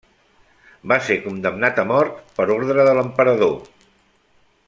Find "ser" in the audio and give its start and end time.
1.09-1.17